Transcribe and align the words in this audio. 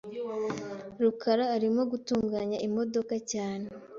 rukara 1.01 1.45
arimo 1.55 1.81
gutunganya 1.91 2.57
imodoka 2.67 3.13
cyane. 3.31 3.67